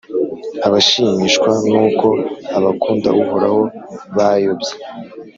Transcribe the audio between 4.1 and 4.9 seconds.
bayobye,